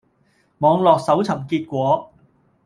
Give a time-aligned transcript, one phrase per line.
[0.57, 2.11] 網絡搜尋結果